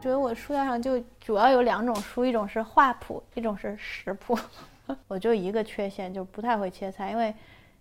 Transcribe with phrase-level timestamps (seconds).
[0.00, 4.38] 觉得我书架上就主要有两种书，一种是画谱，一种是食谱。
[5.06, 7.34] 我就一个缺陷，就不太会切菜，因为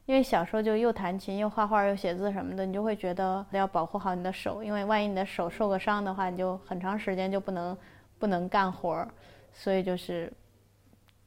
[0.05, 7.76] 因为小时候就又弹琴又画画又写字什么的，你就会觉得要保护好你的手，因为万一你的手受个伤的话，你就很长时间就不能
[8.20, 9.08] 不能干活儿，
[9.54, 10.31] 所以就是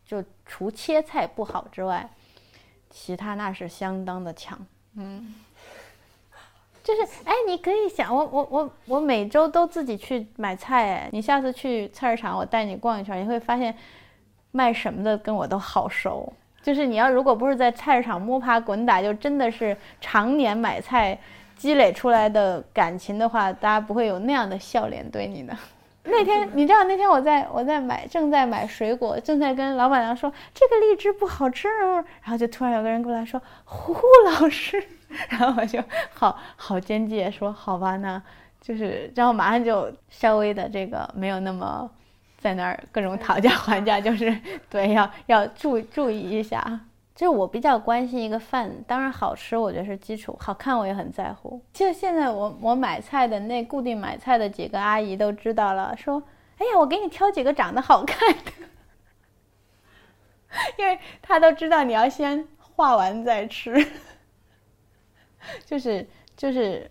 [0.04, 2.07] 就除切菜不好之外，
[2.90, 4.59] 其他那是相当的强，
[4.96, 5.35] 嗯。
[6.82, 13.75] 就是哎，你可以想我我我我每周都自己去买菜哎，你下次去菜市场，我带你逛一圈，你会发现
[14.50, 16.32] 卖什么的跟我都好熟。
[16.63, 21.18] 就是你要如果不是在菜市场摸爬滚打，就真的是常年买菜
[21.57, 25.57] 积累出来的感情的话，大家不会有那样的笑脸对你的。
[26.05, 31.69] 那天你知道那天我在我在买正在买水果，正在跟老板娘说这个荔枝不好吃，
[32.22, 33.94] 然后就突然有个人过来说胡
[34.27, 34.83] 老师。
[35.28, 35.82] 然后我就
[36.12, 38.22] 好好坚决说好吧，那
[38.60, 41.91] 就是，然后马上就稍微的这个没有那么
[42.38, 44.36] 在那儿各种讨价还价，就是
[44.70, 46.80] 对要要注注意一下。
[47.14, 51.60] 就是我比较关心一个饭，当然好吃我觉得是基础，好看我也很在乎。
[51.72, 56.22] 就现在我我买菜的那固定买菜的几个阿姨都知道了，说
[56.56, 58.52] 哎呀我给你挑几个长得好看的，
[60.78, 63.86] 因为她都知道你要先画完再吃。
[65.64, 66.90] 就是就是，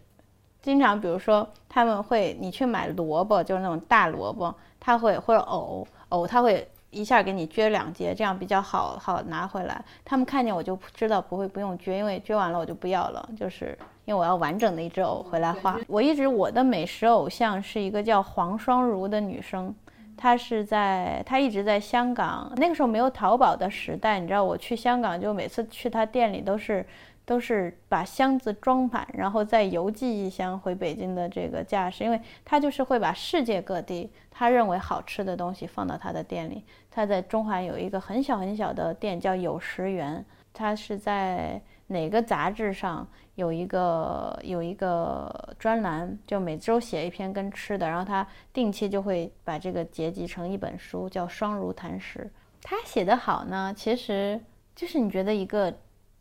[0.61, 9.83] 经常比如说他们会你去买萝卜，就是那种大萝卜，他会或者藕藕，他会一下给你撅两节，这样比较好好拿回来。
[10.05, 15.79] 他们看见我就知道不会不用撅，因为撅完了我就不要了，就是因为我要完整的一只藕回来画。
[15.88, 19.73] 我一直我的美食偶像是一个叫黄双如的女生，
[20.16, 26.85] 她是在她一直在香港，那个时候没有淘宝的时代，你知道我去香港就每次去她店里都是。
[27.32, 36.66] 都是把箱子装满，然后再邮寄一箱回北京的这个架势，因为他就是会把世界各地他认为好吃的东西放到他的店里。
[36.90, 40.25] 他在中环有一个很小很小的店，叫有食园。
[40.52, 52.20] 他是在哪个杂志上有一个有一个专栏，就每周写一篇跟吃的，然后他定期就会把这个结集成一本书，叫《双如谈食》。
[52.62, 54.38] 他写的好呢，其实
[54.75, 55.74] 就是你觉得一个。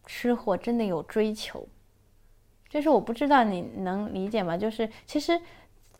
[0.06, 1.66] 吃货真的有追求，
[2.68, 4.56] 就是我不知道你能理解吗？
[4.56, 5.40] 就是其实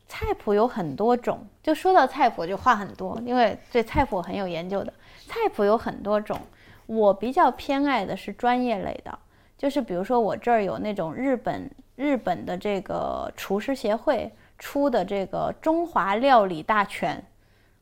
[0.09, 4.93] 菜谱有很多种，就说到菜谱就话很多，因为对菜谱很有研究的。
[5.27, 6.41] 菜谱有很多种，
[6.87, 9.19] 我比较偏爱的是专业类的，
[9.57, 17.25] 就是比如说我这儿有那种日本日本的这个厨师协会出的这个中华料理大全，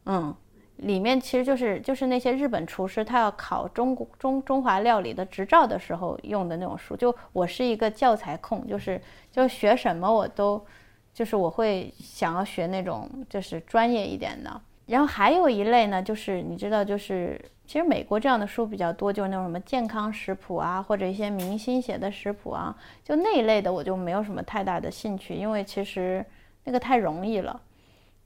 [0.04, 0.34] 嗯。
[0.78, 6.96] 里面其实就是就是那些日本厨师他要考中国中中华料理的执照的时候用的那种书。
[6.96, 9.00] 就我是一个教材控，就是
[9.30, 10.64] 就学什么我都，
[11.12, 14.60] 就是我会想要学那种就是专业一点的。
[14.86, 22.74] 然后还有一类呢，就是你知道，就是其实美国这样的书比较多，就是那种什么健康食谱啊，或者一些明星写的食谱啊，
[23.04, 26.24] 就那一类的我就没有什么太大的兴趣，因为其实
[26.64, 27.60] 那个太容易了。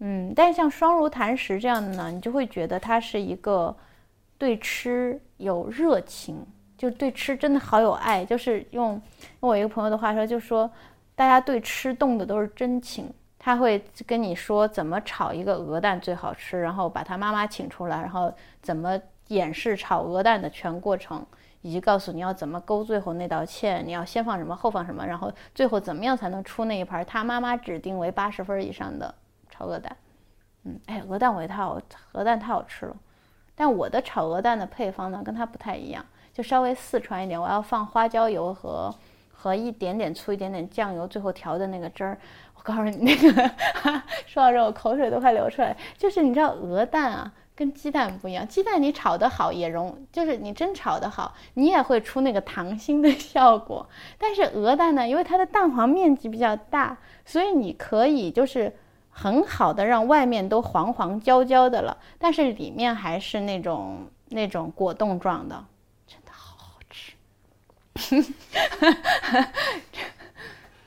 [0.04, 3.74] 嗯，但是像双如谈食这样的呢，你就会觉得他是一个
[4.36, 6.44] 对吃有热情，
[6.76, 8.24] 就对吃真的好有爱。
[8.24, 9.00] 就是用
[9.42, 10.68] 用我一个朋友的话说，就说
[11.14, 13.08] 大家对吃动的都是真情。
[13.38, 21.24] 他会跟你说怎么炒一个鹅蛋最好吃，然后把他妈妈请出来，然后怎么演示炒鹅蛋的全过程，
[21.60, 29.14] 以及告诉你要怎么勾最后那道芡，你要先放什么后放什么，然后最后怎么样才能出那一盘他妈妈指定为八十分以上的。
[29.52, 29.94] 炒鹅蛋，
[30.64, 31.78] 嗯，哎，鹅蛋我也太好，
[32.12, 32.96] 鹅蛋太好吃了。
[33.54, 36.02] 但我的炒鹅蛋的配方呢，跟它不太一样，
[36.32, 37.38] 就稍微四川一点。
[37.38, 38.92] 我要放花椒油和
[39.30, 42.18] 和一点点醋，一点点酱油，最后调的那个汁儿。
[42.56, 43.30] 我告诉你，那个
[44.26, 45.76] 说到这，我口水都快流出来。
[45.98, 48.48] 就是你知道，鹅蛋啊，跟鸡蛋不一样。
[48.48, 53.86] 鸡蛋你炒得好也容，就是你真炒得好，你也会出那个溏心的效果。
[54.16, 58.74] 但是鹅蛋呢，因为它的蛋黄面积比较大，所以你可以就是。
[59.14, 65.64] 很好的，让外面都黄黄焦焦的了，但是里面还是那种那种果冻状的，
[66.06, 67.12] 真的好好吃。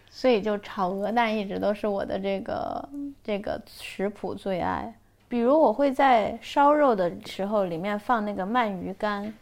[0.10, 2.90] 所以就炒鹅蛋一直都是我的这个
[3.24, 4.94] 这个食谱最爱。
[5.30, 9.34] 比如我会在烧肉的时候里面放那个鳗鱼干，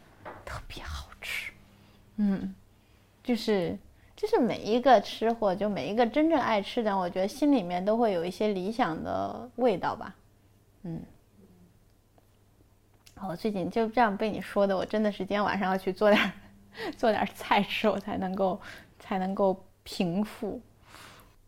[0.44, 1.52] 特别好吃。
[2.18, 2.54] 嗯，
[3.24, 3.78] 就是。
[4.24, 10.16] 就是每一个吃货，就每一个真正爱吃的，我觉得心里面都会有一些理想的味道吧。
[10.84, 11.02] 嗯，
[13.28, 16.32] 我最近就这样被你说的，我真的是今天晚上要去做点
[16.96, 18.58] 做点菜吃，我才能够
[18.98, 20.62] 才能够平复。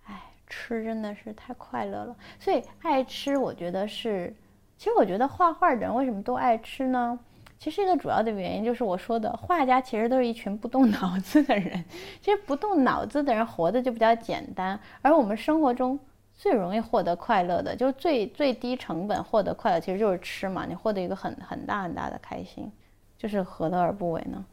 [0.07, 2.13] 哎，吃真的是太快乐了。
[2.41, 4.35] 所以爱吃，我觉得是，
[4.77, 7.17] 其实我觉得画画的人为什么都爱吃呢？
[7.65, 11.83] 其实一个主要的原因就是我说的，画家其实都是一群不动脑子的人。
[12.21, 15.99] 其实不动脑子的人活的就比较简单，而我们生活中
[16.31, 20.67] 最容易获得快乐的，就是最最低成本获得快乐，其实就是吃嘛。
[20.67, 22.71] 你获得一个很很大很大的开心，
[23.17, 24.45] 就是何乐而不为呢？